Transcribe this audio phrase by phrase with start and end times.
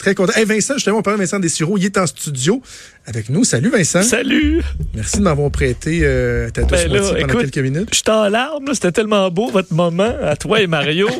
[0.00, 0.32] Très content.
[0.34, 1.76] Hey, Vincent, justement, on parle de Vincent Dessureau.
[1.76, 2.62] Il est en studio
[3.04, 3.44] avec nous.
[3.44, 4.02] Salut, Vincent.
[4.02, 4.62] Salut!
[4.94, 7.88] Merci de m'avoir prêté euh, ta douce Ben là, moitié pendant écoute, quelques minutes.
[7.92, 8.72] Je suis en larmes, là.
[8.74, 11.06] c'était tellement beau votre moment à toi et Mario.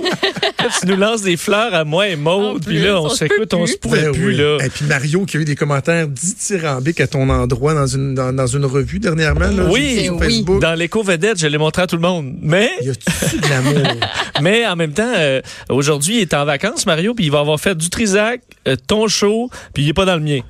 [0.61, 3.67] Là, tu nous lances des fleurs à moi et Maude, puis là, on s'écoute, on
[3.67, 4.37] se pourrait Ben plus, oui.
[4.37, 4.59] là.
[4.63, 8.31] Et puis Mario qui a eu des commentaires dithyrambiques à ton endroit dans une, dans,
[8.35, 9.49] dans une revue dernièrement.
[9.49, 10.05] Là, Oui.
[10.05, 10.19] sur Oui.
[10.21, 10.61] Facebook.
[10.61, 12.35] Dans l'éco-vedette, je l'ai montré à tout le monde.
[12.43, 13.89] Mais, Y a-tu de l'amour?
[14.43, 15.41] mais en même temps, euh,
[15.71, 18.43] aujourd'hui, il est en vacances, Mario, puis il va avoir fait du Trisac,
[18.87, 20.41] ton show, puis il est pas dans le mien.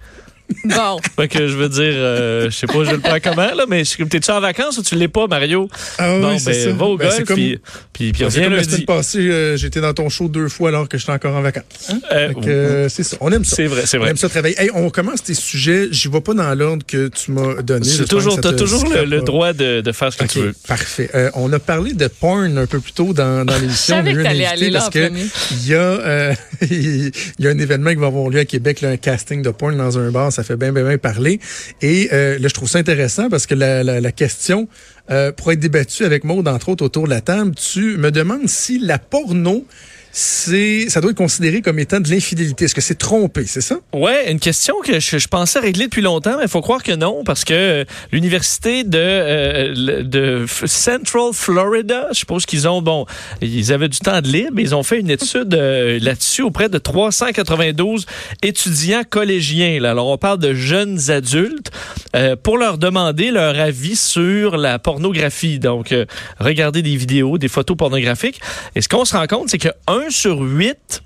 [0.65, 0.99] Bon.
[1.17, 3.83] Fait que je veux dire, euh, je sais pas, je le prends comment, là, mais
[3.85, 5.69] t'es-tu en vacances ou tu l'es pas, Mario?
[5.99, 6.73] Ah oui, c'est ben, ça.
[6.73, 7.61] va au Ben, golf, c'est comme- puis,
[7.93, 8.71] puis, puis reviens comme la lundi.
[8.71, 11.65] semaine passée, euh, j'étais dans ton show deux fois alors que j'étais encore en vacances.
[11.91, 12.01] Hein?
[12.13, 13.17] Euh, Fait que, euh, c'est ça.
[13.21, 13.57] On aime ça.
[13.57, 14.11] c'est vrai, c'est On vrai.
[14.11, 14.61] aime ça travailler.
[14.61, 15.89] Hey, on commence tes sujets.
[15.91, 17.85] J'y vais pas dans l'ordre que tu m'as donné.
[17.85, 20.39] C'est J'espère toujours, t'as te toujours le, droit de, de faire ce que OK, tu
[20.41, 20.55] veux.
[20.67, 21.11] parfait.
[21.15, 23.97] Euh, on a parlé de porn un peu plus tôt dans, dans l'émission.
[23.97, 25.27] Je savais On que t'allais aller là parce que premier.
[25.53, 28.91] il y, a, il y a un événement qui va avoir lieu à Québec, là,
[28.91, 30.33] un casting de porn dans un bar.
[30.41, 31.39] Ça fait bien, bien, bien parler.
[31.83, 34.69] Et euh, là, je trouve ça intéressant parce que la, question
[35.11, 37.55] euh, pourrait être débattue avec Maud, entre autres, autour de la table.
[37.55, 39.67] Tu me demandes si la porno,
[40.13, 42.65] c'est ça doit être considéré comme étant de l'infidélité.
[42.65, 43.77] Est-ce que c'est trompé, c'est ça?
[43.93, 47.23] Ouais, une question que je, pensais régler depuis longtemps, mais il faut croire que non,
[47.25, 53.07] parce que euh, l'université de, euh, de Central Florida, je suppose qu'ils ont, bon,
[53.41, 56.79] ils avaient du temps de libre, ils ont fait une étude euh, là-dessus auprès de
[56.79, 58.07] 392
[58.43, 59.81] étudiants collégiens.
[59.81, 59.93] Là.
[59.93, 61.71] Alors, on parle de jeunes adultes
[62.17, 65.59] euh, pour leur demander leur avis sur la pornographie.
[65.59, 65.95] Donc,
[66.39, 68.41] regarder des vidéos, des photos pornographiques.
[68.75, 69.69] Et ce qu'on se rend compte, c'est que
[70.07, 71.03] 1 sur 8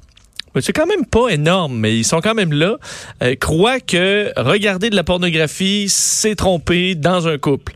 [0.54, 2.76] mais c'est quand même pas énorme, mais ils sont quand même là.
[3.22, 7.72] Euh, croient que regarder de la pornographie, c'est tromper dans un couple.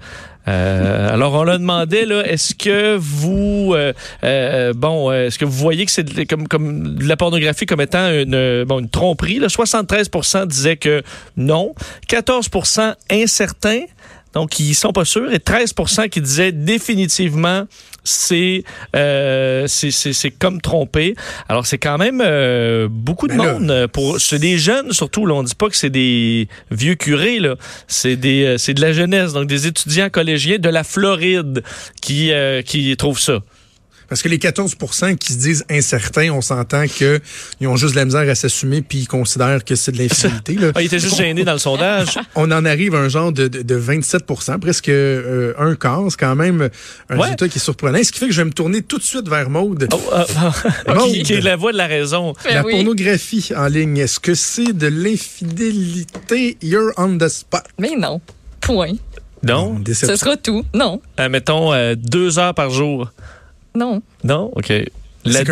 [0.47, 5.85] Euh, alors on leur demandait là, est-ce que vous, euh, bon, est-ce que vous voyez
[5.85, 11.03] que c'est comme comme de la pornographie comme étant une tromperie là, 73% disaient que
[11.37, 11.75] non,
[12.09, 13.85] 14% incertains.
[14.35, 15.33] Donc, ils sont pas sûrs.
[15.33, 17.65] Et 13% qui disaient définitivement
[18.05, 18.65] c'est
[18.97, 21.15] euh, c'est comme tromper.
[21.49, 23.71] Alors, c'est quand même euh, beaucoup de Ben monde.
[23.71, 25.27] euh, pour C'est des jeunes, surtout.
[25.27, 27.39] Là, on dit pas que c'est des vieux curés.
[27.39, 27.57] là.
[27.87, 31.63] C'est des euh, c'est de la jeunesse, donc des étudiants collégiens de la Floride
[32.01, 33.41] qui, euh, qui trouvent ça.
[34.09, 37.21] Parce que les 14% qui se disent incertains, on s'entend qu'ils
[37.69, 40.55] ont juste de la misère à s'assumer puis ils considèrent que c'est de l'infidélité.
[40.55, 40.73] là.
[40.75, 42.19] Ah, il était juste gêné dans le sondage.
[42.35, 46.05] On en arrive à un genre de, de, de 27% presque euh, un quart.
[46.11, 46.71] C'est quand même
[47.11, 47.23] un Ouais.
[47.25, 47.99] résultat qui est surprenant.
[48.03, 49.89] Ce qui fait que je vais me tourner tout de suite vers Maude.
[49.93, 50.01] Oh,
[50.95, 51.13] Maude.
[51.13, 52.35] qui, qui est la voix de la raison.
[52.45, 52.73] Ben la oui.
[52.73, 56.57] pornographie en ligne, est-ce que c'est de l'infidélité?
[56.63, 57.63] You're on the spot.
[57.79, 58.21] Mais non.
[58.61, 58.95] Point.
[59.43, 60.65] Non, Ce sera tout.
[60.75, 61.01] Non.
[61.21, 63.13] Euh, mettons euh, deux heures par jour.
[63.75, 64.03] Non.
[64.25, 64.73] Non, ok.
[65.25, 65.45] La C'est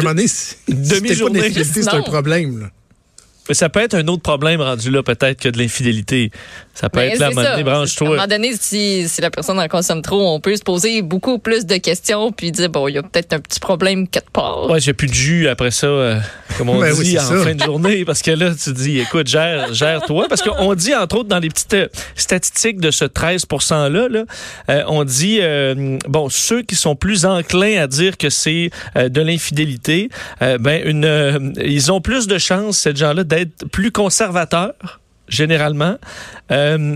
[0.69, 1.39] demi-journée.
[1.41, 2.61] de l'infidélité, c'est un problème.
[2.61, 2.71] là.
[3.49, 6.31] Mais ça peut être un autre problème rendu là, peut-être que de l'infidélité.
[6.75, 8.09] Ça peut Mais être là, à un moment donné, À un branche-toi.
[8.09, 11.65] moment donné, si, si la personne en consomme trop, on peut se poser beaucoup plus
[11.65, 14.69] de questions puis dire, bon, il y a peut-être un petit problème quelque part.
[14.69, 16.19] Ouais, j'ai plus de jus après ça, euh,
[16.59, 17.37] comme on Ben oui, dit en ça.
[17.45, 20.27] fin de journée, parce que là, tu dis, écoute, gère, gère-toi.
[20.29, 24.25] Parce qu'on dit, entre autres, dans les petites euh, statistiques de ce 13 %-là, là,
[24.71, 29.09] euh, on dit, euh, bon, ceux qui sont plus enclins à dire que c'est euh,
[29.09, 30.09] de l'infidélité,
[30.43, 33.36] euh, ben, une, euh, ils ont plus de chances, ces gens-là, d'être
[33.73, 35.99] plus conservateurs généralement.
[36.53, 36.95] Euh,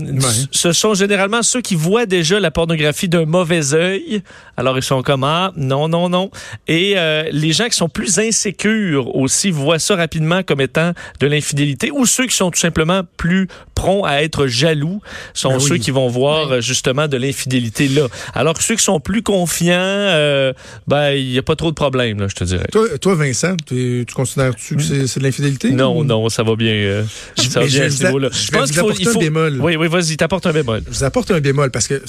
[0.51, 4.21] Ce sont généralement ceux qui voient déjà la pornographie d'un mauvais œil.
[4.57, 6.31] Alors, ils sont comme, ah, non, non, non.
[6.67, 11.27] Et euh, les gens qui sont plus insécures aussi voient ça rapidement comme étant de
[11.27, 11.91] l'infidélité.
[11.91, 15.01] Ou ceux qui sont tout simplement plus prompts à être jaloux
[15.33, 15.67] sont Ben oui.
[15.67, 18.07] ceux qui vont voir justement de l'infidélité là.
[18.35, 20.53] Alors que ceux qui sont plus confiants, euh,
[20.87, 22.67] ben, il n'y a pas trop de problèmes, là, je te dirais.
[22.71, 25.71] Toi, toi Vincent, tu, tu considères-tu que c'est c'est de l'infidélité?
[25.71, 26.73] Non, ou- non, ça va bien.
[26.73, 27.03] euh,
[27.37, 28.29] ça va bien à ce niveau-là.
[28.31, 29.61] je vous apporter un bémol.
[29.65, 30.83] Oui, oui, vas-y, t'apportes un bémol.
[30.85, 32.01] Je vous apporte un bémol parce que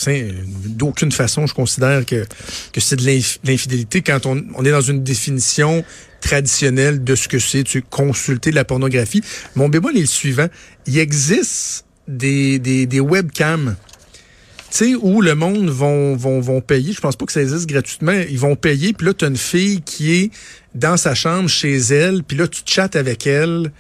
[0.67, 2.27] d'aucune façon je considère que,
[2.73, 5.85] que c'est de l'inf- l'infidélité quand on, on est dans une définition
[6.21, 9.23] traditionnelle de ce que c'est, tu sais, consulter de la pornographie.
[9.57, 10.47] Mon bémol est le suivant.
[10.87, 13.77] Il existe des, des, des webcams
[14.71, 16.95] tu sais, où le monde vont, vont, vont payer.
[16.95, 18.13] Je pense pas que ça existe gratuitement.
[18.31, 20.31] Ils vont payer, puis là, tu as une fille qui est
[20.75, 23.71] dans sa chambre chez elle, puis là, tu chattes avec elle.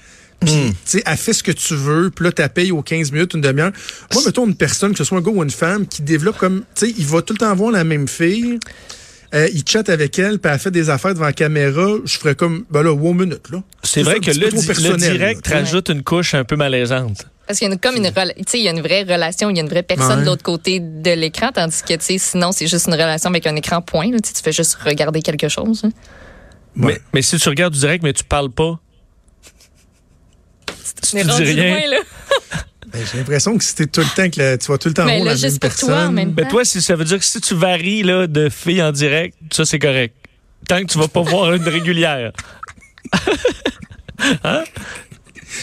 [0.44, 3.12] Puis, tu sais, elle fait ce que tu veux, puis là, tu payes aux 15
[3.12, 3.72] minutes, une demi-heure.
[4.12, 6.62] Moi, mettons une personne, que ce soit un gars ou une femme, qui développe comme,
[6.74, 8.58] tu sais, il va tout le temps voir la même fille,
[9.34, 12.34] euh, il chatte avec elle, puis elle fait des affaires devant la caméra, je ferais
[12.34, 13.62] comme, ben là, one minute, là.
[13.82, 15.56] C'est vrai que le, di- le direct là.
[15.58, 17.26] rajoute une couche un peu malaisante.
[17.46, 18.04] Parce qu'il y a une, comme une,
[18.54, 20.20] il y a une vraie relation, il y a une vraie personne Ouais.
[20.20, 23.46] de l'autre côté de l'écran, tandis que, tu sais, sinon, c'est juste une relation avec
[23.46, 25.82] un écran point, là, tu fais juste regarder quelque chose.
[25.84, 25.90] hein.
[26.76, 26.94] Ouais.
[26.94, 28.78] Mais, mais si tu regardes du direct, mais tu parles pas,
[31.14, 31.68] On est rendu rien.
[31.78, 31.96] loin, là.
[32.92, 34.92] Ben, J'ai l'impression que si t'es tout le temps que la- tu vois tout le
[34.94, 36.08] temps en Mais haut là, la même juste pour toi, personne.
[36.08, 38.82] en même Ben toi, si ça veut dire que si tu varies là, de filles
[38.82, 40.14] en direct, ça c'est correct.
[40.68, 42.32] Tant que tu vas pas voir une régulière.
[44.44, 44.64] hein?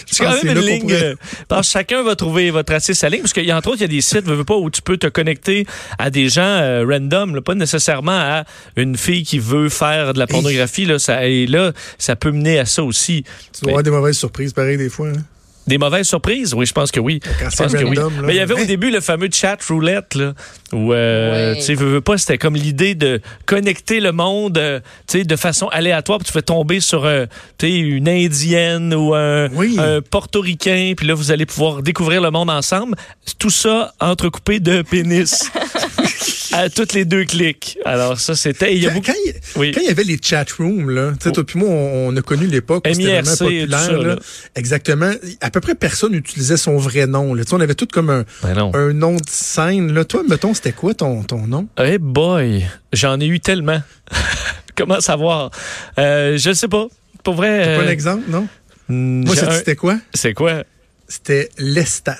[0.05, 0.79] C'est quand même une ligne.
[0.81, 1.15] pourrait- euh,
[1.47, 3.21] parce que chacun va trouver, va tracer sa ligne.
[3.21, 4.81] Parce qu'il y a entre autres, il y a des sites, veux, pas, où tu
[4.81, 5.65] peux te connecter
[5.97, 8.43] à des gens euh, random, là, pas nécessairement à
[8.75, 10.85] une fille qui veut faire de la pornographie.
[10.85, 13.23] Là, ça, et là, ça peut mener à ça aussi.
[13.53, 15.09] Tu vas avoir des mauvaises surprises pareil des fois.
[15.09, 15.23] hein.
[15.69, 16.55] Des mauvaises surprises?
[16.55, 17.19] Oui, je pense que oui.
[17.39, 17.95] Quand Je c'est pense que oui.
[17.97, 18.21] random, là.
[18.25, 20.33] Mais il y avait au début le fameux chat roulette, là,
[20.73, 24.79] où, euh, tu sais, veux, veux pas, c'était comme l'idée de connecter le monde, euh,
[25.07, 27.25] tu sais, de façon aléatoire, puis tu fais tomber sur, euh,
[27.59, 29.77] tu sais, une Indienne ou un, Oui.
[29.79, 32.95] un Portoricain, puis là, vous allez pouvoir découvrir le monde ensemble.
[33.37, 35.51] Tout ça entrecoupé de pénis.
[36.53, 37.77] à toutes les deux clics.
[37.85, 38.75] Alors, ça, c'était...
[38.75, 39.07] Il y a Quand, beaucoup...
[39.11, 39.71] quand il, Oui.
[39.73, 42.15] quand il y avait les chat rooms, là, tu sais, toi puis moi, on, on
[42.17, 43.79] a connu l'époque où c'était vraiment populaire.
[43.79, 44.03] ça, là.
[44.03, 44.15] là.
[44.55, 45.11] Exactement.
[45.41, 47.33] À peu près personne n'utilisait son vrai nom.
[47.33, 47.43] Là.
[47.43, 49.93] Tu sais, on avait tout comme un, Ben un nom de scène.
[49.93, 50.05] Là.
[50.05, 51.67] Toi, mettons, c'était quoi ton, ton nom?
[51.77, 53.81] Hey boy, j'en ai eu tellement.
[54.75, 55.51] Comment savoir?
[55.97, 56.87] Euh, je sais pas.
[57.23, 57.59] Pour vrai...
[57.65, 58.47] T'as pas euh, un exemple, non?
[58.87, 59.97] Moi, un- c'était quoi?
[60.13, 60.63] C'est quoi?
[61.07, 62.17] C'était Lestat.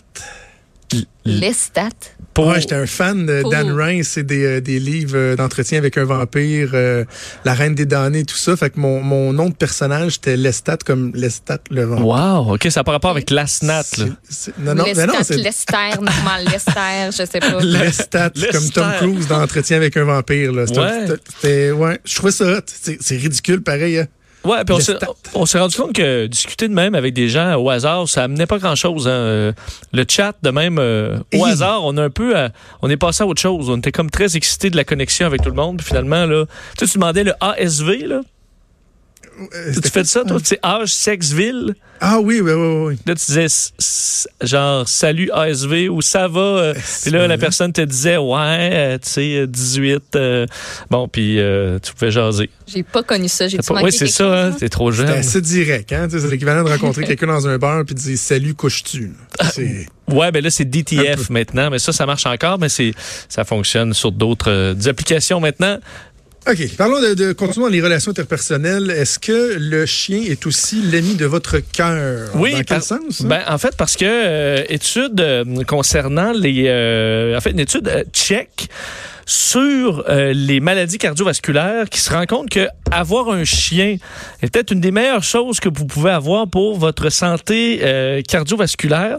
[1.26, 1.90] Les stats.
[2.34, 2.48] Pour...
[2.48, 5.78] Ouais, j'étais un fan de Pour- Dan Ryan, c'est des, euh, des livres euh, d'entretien
[5.78, 7.04] avec un vampire, euh,
[7.44, 8.56] La Reine des damnés, tout ça.
[8.56, 12.06] Fait que mon, mon nom de personnage, c'était Lestat, comme Lestat le vampire.
[12.08, 14.06] Wow, OK, ça n'a pas rapport avec l'Asnat, là.
[14.60, 17.60] Non, non, mais Lestat, non, c'est Lester, normal, Lester, je sais pas.
[17.62, 18.52] Lestat, Lester.
[18.52, 20.52] comme Tom Cruise dans Entretien avec un vampire.
[20.54, 20.66] Là.
[20.68, 21.06] C'était- Ouais.
[21.42, 22.00] c'était- ouais.
[22.06, 22.62] Je trouvais ça hot.
[23.02, 24.00] C'est ridicule, pareil.
[24.00, 24.08] hein.
[24.46, 25.08] Ouais, puis on s'est- Lestat.
[25.36, 28.46] on s'est rendu compte que discuter de même avec des gens au hasard, ça amenait
[28.46, 29.08] pas grand-chose.
[29.08, 29.12] hein.
[29.12, 29.52] Euh,
[29.92, 32.38] Le chat, de même, euh, au hasard, on a un peu...
[32.38, 32.48] euh,
[32.82, 33.70] on est passé à autre chose.
[33.70, 35.78] On était comme très excités de la connexion avec tout le monde.
[35.78, 36.46] Puis finalement, là...
[36.78, 38.22] Tu sais, tu demandais le ASV, là.
[39.56, 40.38] Euh, Tu fais ça, toi?
[40.44, 41.76] C'est âge, sexe, ville.
[42.02, 43.00] Ah oui, oui, oui, oui.
[43.06, 46.40] Là, tu disais s- s- genre salut ASV ou ça va.
[46.40, 48.38] euh, puis là, la personne te disait ouais,
[48.72, 50.16] euh, tu sais, euh, 18.
[50.16, 50.46] euh,
[50.90, 52.50] bon, puis euh, tu pouvais jaser.
[52.68, 53.50] J'ai pas connu ça.
[53.50, 55.08] J'ai pas- Ouais, c'est ça, hein, t'es trop jeune.
[55.08, 55.92] C'était assez direct.
[55.92, 56.08] Hein?
[56.10, 59.12] C'est l'équivalent de rencontrer quelqu'un dans un bar puis de dire Salut, couches-tu?
[59.54, 62.94] C'est- Ouais, ben là, c'est DTF maintenant, mais ça, ça marche encore, mais c'est
[63.28, 65.78] ça fonctionne sur d'autres euh, applications maintenant.
[66.48, 66.76] OK.
[66.78, 68.90] Parlons de, de continuons les relations interpersonnelles.
[68.92, 72.30] Est-ce que le chien est aussi l'ami de votre cœur?
[72.36, 73.22] Oui, Dans quel par- sens?
[73.22, 73.26] hein?
[73.28, 77.92] Ben, en fait, parce que euh, étude euh, concernant les, euh, en fait, une étude
[78.14, 78.70] tchèque
[79.30, 83.98] sur euh, les maladies cardiovasculaires qui se rend compte que avoir un chien
[84.42, 89.18] est peut-être une des meilleures choses que vous pouvez avoir pour votre santé euh, cardiovasculaire.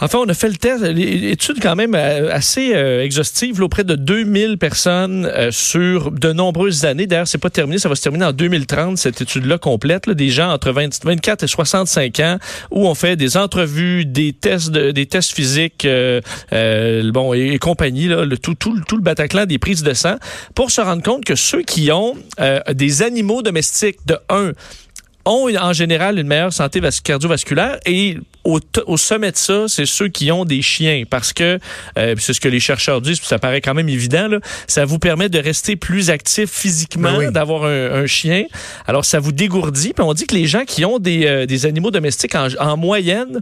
[0.00, 3.84] Enfin, on a fait le test, l'étude quand même euh, assez euh, exhaustive, là, auprès
[3.84, 7.06] de 2000 personnes euh, sur de nombreuses années.
[7.06, 10.28] D'ailleurs, c'est pas terminé, ça va se terminer en 2030, cette étude-là complète, là, des
[10.28, 12.38] gens entre 20 24 et 65 ans,
[12.70, 16.20] où on fait des entrevues, des tests, de- des tests physiques, euh,
[17.12, 20.16] bon et, compagnie, là, le, tout, tout, tout le Bataclan des prises de sang,
[20.54, 24.52] pour se rendre compte que ceux qui ont euh, des animaux domestiques, de un,
[25.24, 28.58] ont une- en général une meilleure santé vas- cardiovasculaire et au,
[28.96, 31.60] sommet de ça, c'est ceux qui ont des chiens parce que
[31.96, 34.38] euh, puis c'est ce que les chercheurs disent, puis ça paraît quand même évident là,
[34.66, 37.32] ça vous permet de rester plus actif physiquement, Ben oui.
[37.32, 38.46] d'avoir un, un chien.
[38.88, 41.66] Alors ça vous dégourdit, puis on dit que les gens qui ont des, euh, des
[41.66, 43.38] animaux domestiques en, en moyenne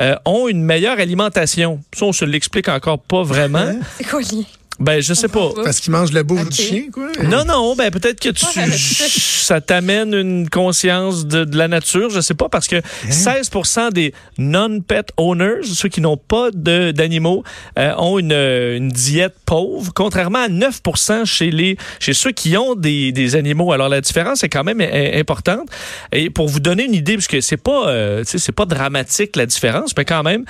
[0.00, 1.80] euh, ont une meilleure alimentation.
[1.94, 3.74] Ça on se l'explique encore pas vraiment.
[3.98, 4.44] C'est quoi le lien?
[4.80, 5.50] Ben je sais pas.
[5.64, 6.50] Parce qu'il mange la bouffe Ok.
[6.50, 7.08] du chien, quoi.
[7.24, 12.20] Non, non, ben peut-être que tu, ça t'amène une conscience de, de la nature, je
[12.20, 12.76] sais pas, parce que
[13.10, 13.50] 16
[13.92, 17.42] des non-pet owners, ceux qui n'ont pas de- d'animaux,
[17.78, 22.74] euh, ont une, une diète pauvre, contrairement à 9% chez les chez ceux qui ont
[22.74, 23.72] des, des animaux.
[23.72, 25.68] Alors la différence est quand même importante.
[26.12, 28.64] Et pour vous donner une idée, parce que c'est pas, euh, tu sais, c'est pas
[28.64, 30.44] dramatique la différence, mais quand même,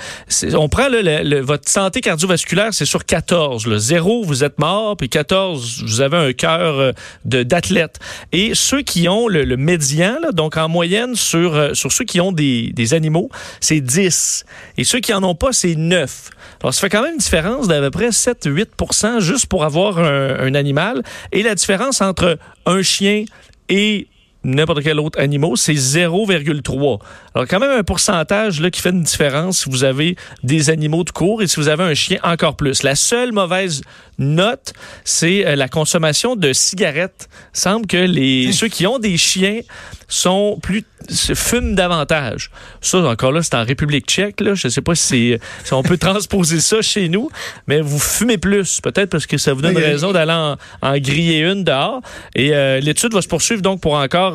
[0.53, 3.65] on prend là, le- le- votre santé cardiovasculaire, c'est sur 14.
[3.67, 3.77] Là.
[3.79, 6.91] 0, vous êtes mort, puis 14, vous avez un cœur euh,
[7.25, 7.99] d'athlète.
[8.31, 12.21] Et ceux qui ont le, le médian, donc en moyenne sur, euh, sur ceux qui
[12.21, 14.45] ont des, des animaux, c'est 10.
[14.77, 16.29] Et ceux qui en ont pas, c'est 9.
[16.61, 20.39] Alors, ça fait quand même une différence d'à peu près 7-8% juste pour avoir un,
[20.39, 21.03] un animal.
[21.31, 23.25] Et la différence entre un chien
[23.69, 24.07] et
[24.43, 26.99] n'importe quel autre animal, c'est 0,3.
[27.35, 31.03] Alors, quand même un pourcentage là, qui fait une différence si vous avez des animaux
[31.03, 32.83] de cours et si vous avez un chien encore plus.
[32.83, 33.81] La seule mauvaise
[34.17, 37.29] note, c'est euh, la consommation de cigarettes.
[37.55, 39.61] Il semble que les, ceux qui ont des chiens
[40.07, 42.51] sont plus fument davantage.
[42.81, 44.41] Ça, encore là, c'est en République tchèque.
[44.41, 44.53] Là.
[44.55, 47.29] Je ne sais pas si, si on peut transposer ça chez nous,
[47.67, 48.81] mais vous fumez plus.
[48.81, 49.83] Peut-être parce que ça vous donne oui.
[49.83, 52.01] raison d'aller en, en griller une dehors.
[52.35, 54.28] Et euh, l'étude va se poursuivre donc pour encore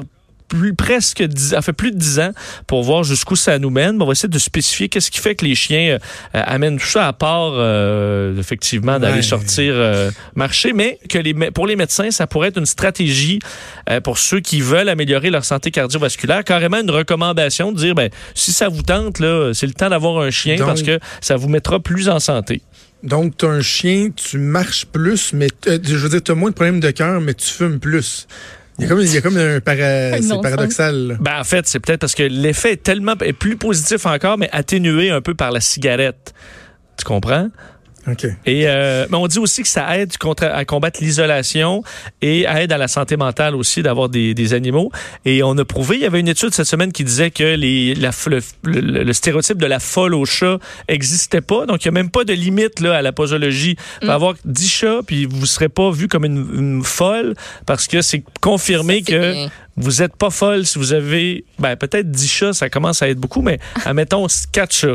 [0.49, 2.31] plus, presque 10, ça fait plus de 10 ans
[2.67, 4.01] pour voir jusqu'où ça nous mène.
[4.01, 5.99] On va essayer de spécifier qu'est-ce qui fait que les chiens euh,
[6.33, 9.23] amènent tout ça à part euh, effectivement d'aller Ouais.
[9.23, 13.39] sortir euh, marcher, mais que les, pour les médecins, ça pourrait être une stratégie
[13.91, 18.11] euh, pour ceux qui veulent améliorer leur santé cardiovasculaire, carrément une recommandation de dire ben
[18.35, 21.37] si ça vous tente là, c'est le temps d'avoir un chien Donc- parce que ça
[21.37, 22.63] vous mettra plus en santé.
[23.03, 26.49] Donc, tu as un chien, tu marches plus, mais je veux dire, tu as moins
[26.51, 28.27] de problèmes de cœur, mais tu fumes plus.
[28.79, 31.07] Il y a comme, il y a comme un para- c'est paradoxal.
[31.09, 31.15] là.
[31.21, 34.49] Ben, en fait, c'est peut-être parce que l'effet est tellement est plus positif encore, mais
[34.53, 36.35] atténué un peu par la cigarette.
[36.97, 37.49] Tu comprends?
[38.07, 38.27] OK.
[38.47, 41.83] Et euh, mais on dit aussi que ça aide contre, à combattre l'isolation
[42.21, 44.91] et aide à la santé mentale aussi d'avoir des, des animaux.
[45.25, 47.95] Et on a prouvé, il y avait une étude cette semaine qui disait que les,
[47.95, 50.59] la, le, le- le stéréotype de la folle au chat
[50.89, 51.67] existait pas.
[51.67, 53.77] Donc, il n'y a même pas de limite là, à la posologie.
[54.03, 57.35] Va avoir 10 chats, puis vous ne serez pas vu comme une, une folle
[57.67, 59.47] parce que c'est confirmé que
[59.77, 63.19] vous n'êtes pas folle si vous avez ben, peut-être 10 chats, ça commence à être
[63.19, 64.95] beaucoup, mais admettons 4 chats.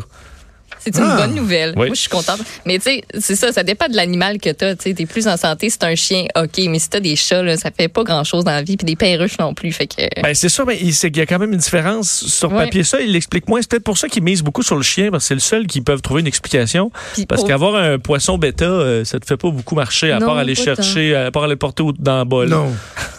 [0.79, 1.17] C'est une Ah.
[1.17, 1.73] bonne nouvelle.
[1.75, 1.87] Oui.
[1.87, 2.39] Moi, je suis contente.
[2.65, 4.75] Mais tu sais, c'est ça, ça dépend de l'animal que t'as.
[4.75, 6.57] Tu sais, t'es plus en santé, c'est un chien, OK.
[6.69, 8.77] Mais si t'as des chats, là, ça fait pas grand-chose dans la vie.
[8.77, 9.71] Puis des perruches non plus.
[9.71, 10.21] Fait que...
[10.21, 12.65] Ben, c'est sûr, mais il, c'est qu'il y a quand même une différence sur Ouais.
[12.65, 12.83] papier.
[12.83, 13.61] Ça, il l'explique moins.
[13.61, 15.67] C'est peut-être pour ça qu'ils misent beaucoup sur le chien, parce que c'est le seul
[15.67, 16.91] qui peuvent trouver une explication.
[17.27, 20.27] Parce pour- qu'avoir un poisson bêta, euh, ça te fait pas beaucoup marcher, à Non,
[20.27, 22.47] part aller chercher, à part aller le porter dans le bol.
[22.49, 22.71] Non,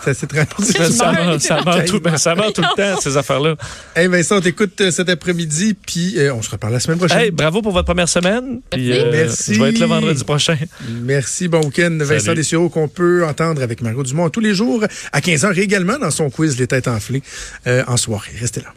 [0.03, 1.27] c'est assez très Ça, ça, meurt.
[1.27, 3.57] meurt, ça meurt tout, ben, ça meurt tout le temps, ces affaires-là.
[3.95, 7.19] Hey Vincent, on t'écoute euh, cet après-midi, puis euh, on se reparle la semaine prochaine.
[7.19, 8.61] Hey, bravo pour votre première semaine.
[8.71, 9.11] Puis, Merci.
[9.13, 9.55] Merci.
[9.55, 10.57] Je vais être là vendredi prochain.
[11.03, 11.97] Merci, bon week-end.
[12.01, 12.35] Vincent.
[12.35, 16.31] Dessureau qu'on peut entendre avec Margot Dumont tous les jours à 15h également dans son
[16.31, 17.23] quiz Les Têtes Enflées
[17.67, 18.33] euh, en soirée.
[18.41, 18.73] Restez là.